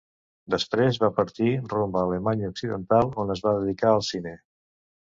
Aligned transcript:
Després 0.53 0.97
va 1.03 1.09
partir 1.19 1.51
rumb 1.75 1.99
a 2.01 2.07
Alemanya 2.09 2.51
occidental 2.55 3.15
on 3.27 3.37
es 3.39 3.47
va 3.49 3.57
dedicar 3.61 3.95
al 3.97 4.07
cine. 4.13 4.39